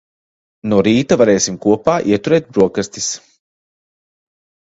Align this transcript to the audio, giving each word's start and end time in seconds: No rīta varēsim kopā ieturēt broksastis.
No 0.71 0.77
rīta 0.87 1.17
varēsim 1.21 1.59
kopā 1.65 1.95
ieturēt 2.13 2.49
broksastis. 2.57 3.11